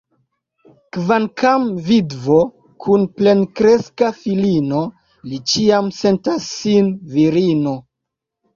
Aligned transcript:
Kvankam 0.95 1.67
vidvo, 1.89 2.37
kun 2.87 3.05
plenkreska 3.19 4.11
filino, 4.23 4.81
li 5.29 5.43
ĉiam 5.55 5.95
sentas 6.01 6.51
sin 6.57 6.93
virino. 7.17 7.79